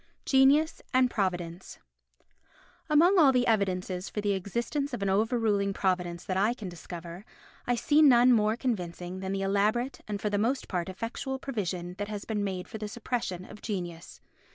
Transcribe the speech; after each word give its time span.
Genius 0.25 0.81
and 0.95 1.11
Providence 1.11 1.77
Among 2.89 3.19
all 3.19 3.31
the 3.31 3.45
evidences 3.45 4.09
for 4.09 4.19
the 4.19 4.31
existence 4.33 4.95
of 4.95 5.03
an 5.03 5.11
overruling 5.11 5.73
Providence 5.73 6.23
that 6.23 6.37
I 6.37 6.55
can 6.55 6.67
discover, 6.67 7.23
I 7.67 7.75
see 7.75 8.01
none 8.01 8.33
more 8.33 8.57
convincing 8.57 9.19
than 9.19 9.31
the 9.31 9.43
elaborate 9.43 10.01
and 10.07 10.19
for 10.19 10.31
the 10.31 10.39
most 10.39 10.67
part 10.67 10.89
effectual 10.89 11.37
provision 11.37 11.93
that 11.99 12.07
has 12.07 12.25
been 12.25 12.43
made 12.43 12.67
for 12.67 12.79
the 12.79 12.87
suppression 12.87 13.45
of 13.45 13.61
genius. 13.61 14.21